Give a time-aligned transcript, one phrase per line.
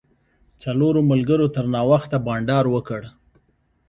[0.61, 3.01] څلورو ملګرو تر ناوخته بانډار وکړ.